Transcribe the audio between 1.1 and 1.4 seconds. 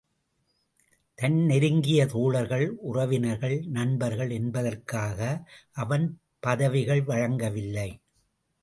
தன்